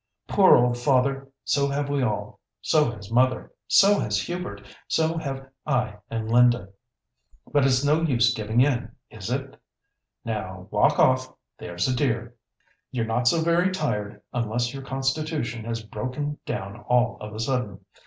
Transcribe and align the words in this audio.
"Poor 0.25 0.55
old 0.55 0.79
father! 0.79 1.29
So 1.43 1.67
have 1.67 1.87
we 1.87 2.01
all; 2.01 2.39
so 2.59 2.89
has 2.89 3.11
mother, 3.11 3.51
so 3.67 3.99
has 3.99 4.19
Hubert, 4.19 4.63
so 4.87 5.19
have 5.19 5.45
I 5.63 5.97
and 6.09 6.27
Linda. 6.31 6.69
But 7.53 7.67
it's 7.67 7.85
no 7.85 8.01
use 8.01 8.33
giving 8.33 8.61
in, 8.61 8.93
is 9.11 9.29
it? 9.29 9.57
Now 10.25 10.67
walk 10.71 10.97
off, 10.97 11.31
there's 11.59 11.87
a 11.87 11.95
dear! 11.95 12.33
You're 12.89 13.05
not 13.05 13.27
so 13.27 13.41
very 13.43 13.69
tired, 13.71 14.23
unless 14.33 14.73
your 14.73 14.81
constitution 14.81 15.65
has 15.65 15.83
broken 15.83 16.39
down 16.47 16.77
all 16.89 17.19
of 17.21 17.35
a 17.35 17.39
sudden. 17.39 17.81